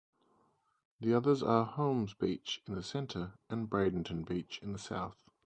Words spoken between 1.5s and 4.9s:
Holmes Beach in the center and Bradenton Beach in the